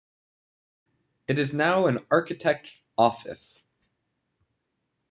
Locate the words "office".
2.97-3.67